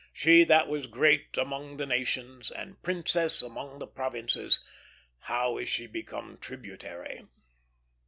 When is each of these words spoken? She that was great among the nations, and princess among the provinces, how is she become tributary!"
She 0.11 0.43
that 0.45 0.67
was 0.67 0.87
great 0.87 1.37
among 1.37 1.77
the 1.77 1.85
nations, 1.85 2.49
and 2.49 2.81
princess 2.81 3.43
among 3.43 3.77
the 3.77 3.85
provinces, 3.85 4.59
how 5.19 5.59
is 5.59 5.69
she 5.69 5.85
become 5.85 6.39
tributary!" 6.41 7.27